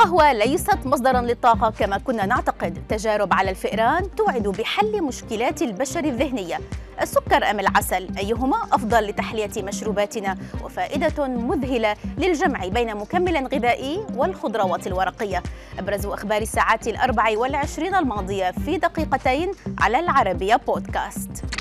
[0.00, 2.82] القهوة ليست مصدرا للطاقة كما كنا نعتقد.
[2.88, 6.60] تجارب على الفئران توعد بحل مشكلات البشر الذهنية.
[7.02, 15.42] السكر أم العسل أيهما أفضل لتحلية مشروباتنا؟ وفائدة مذهلة للجمع بين مكمل غذائي والخضروات الورقية.
[15.78, 21.55] أبرز أخبار الساعات الأربع والعشرين الماضية في دقيقتين على العربية بودكاست.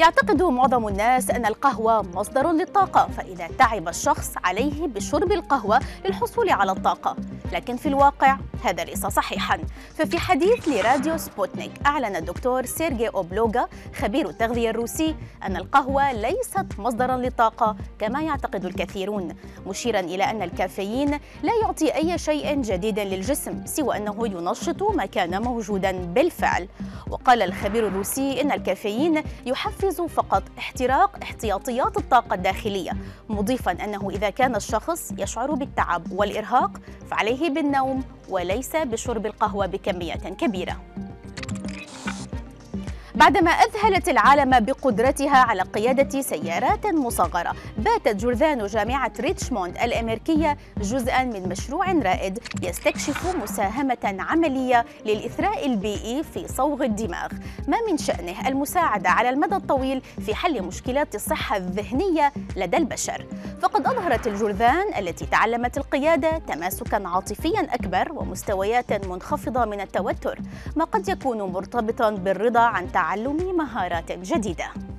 [0.00, 6.72] يعتقد معظم الناس أن القهوة مصدر للطاقة فإذا تعب الشخص عليه بشرب القهوة للحصول على
[6.72, 7.16] الطاقة.
[7.52, 9.58] لكن في الواقع هذا ليس صحيحا.
[9.94, 17.16] ففي حديث لراديو سبوتنيك أعلن الدكتور سيرجي أوبلوغا خبير التغذية الروسي أن القهوة ليست مصدرا
[17.16, 19.34] للطاقة كما يعتقد الكثيرون
[19.66, 21.10] مشيرا إلى أن الكافيين
[21.42, 26.68] لا يعطي أي شيء جديد للجسم سوى أنه ينشط ما كان موجودا بالفعل.
[27.10, 32.92] وقال الخبير الروسي إن الكافيين يحفز فقط احتراق احتياطيات الطاقة الداخلية
[33.28, 36.70] مضيفا أنه إذا كان الشخص يشعر بالتعب والإرهاق
[37.10, 40.76] فعليه بالنوم وليس بشرب القهوة بكمية كبيرة.
[43.20, 51.48] بعدما أذهلت العالم بقدرتها على قيادة سيارات مصغرة باتت جرذان جامعة ريتشموند الأمريكية جزءا من
[51.48, 57.28] مشروع رائد يستكشف مساهمة عملية للإثراء البيئي في صوغ الدماغ.
[57.68, 63.26] ما من شأنه المساعدة على المدى الطويل في حل مشكلات الصحة الذهنية لدى البشر.
[63.62, 70.38] فقد أظهرت الجرذان التي تعلمت القيادة تماسكا عاطفيا أكبر ومستويات منخفضة من التوتر
[70.76, 73.09] ما قد يكون مرتبطا بالرضا عن تعلم
[73.52, 74.89] مهارات جديدة.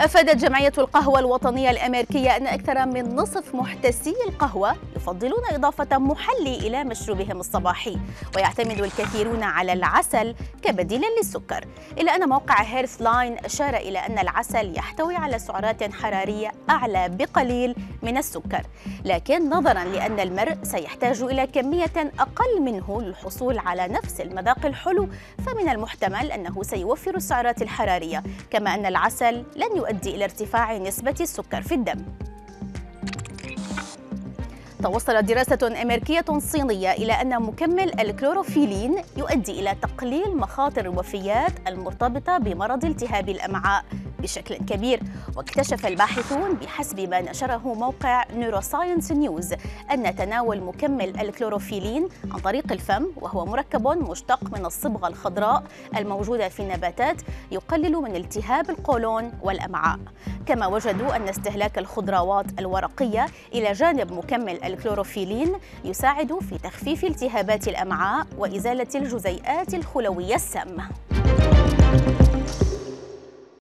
[0.00, 6.84] أفادت جمعية القهوة الوطنية الأمريكية أن أكثر من نصف محتسي القهوة يفضلون إضافة محلي إلى
[6.84, 7.98] مشروبهم الصباحي
[8.36, 11.64] ويعتمد الكثيرون على العسل كبديل للسكر.
[11.98, 18.16] إلا أن موقع Healthline أشار إلى أن العسل يحتوي على سعرات حرارية أعلى بقليل من
[18.16, 18.62] السكر
[19.04, 25.08] لكن نظرا لأن المرء سيحتاج إلى كمية أقل منه للحصول على نفس المذاق الحلو
[25.46, 31.62] فمن المحتمل أنه سيوفر السعرات الحرارية كما أن العسل لن يؤدي إلى ارتفاع نسبة السكر
[31.62, 32.04] في الدم.
[34.82, 42.84] توصلت دراسة أمريكية صينية إلى أن مكمل الكلوروفيلين يؤدي إلى تقليل مخاطر الوفيات المرتبطة بمرض
[42.84, 43.84] التهاب الأمعاء.
[44.20, 45.00] بشكل كبير
[45.36, 49.54] واكتشف الباحثون بحسب ما نشره موقع Neuroscience News
[49.92, 55.62] أن تناول مكمل الكلوروفيلين عن طريق الفم وهو مركب مشتق من الصبغة الخضراء
[55.96, 59.98] الموجودة في النباتات يقلل من التهاب القولون والأمعاء.
[60.46, 65.52] كما وجدوا أن استهلاك الخضروات الورقية إلى جانب مكمل الكلوروفيلين
[65.84, 70.88] يساعد في تخفيف التهابات الأمعاء وإزالة الجزيئات الخلوية السامة.